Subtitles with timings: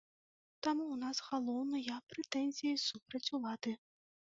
[0.67, 3.81] Таму ў нас галоўныя прэтэнзіі супраць улады.